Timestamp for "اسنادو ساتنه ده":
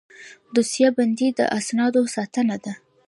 1.57-2.73